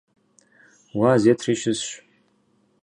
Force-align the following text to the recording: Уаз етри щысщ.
Уаз 0.99 1.23
етри 1.31 1.53
щысщ. 1.61 1.89